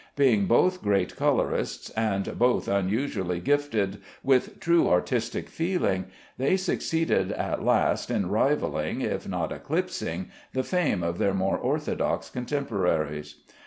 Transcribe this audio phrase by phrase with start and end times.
[0.15, 6.05] Being both great colorists, and both unusually gifted with true artistic feeling,
[6.39, 12.31] they succeeded at last in rivalling, if not eclipsing, the fame of their more orthodox
[12.31, 13.43] contemporaries.